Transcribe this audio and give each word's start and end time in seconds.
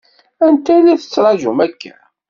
Anta 0.45 0.71
i 0.77 0.81
la 0.85 0.99
tettṛaǧum 1.01 1.59
akka? 1.65 1.93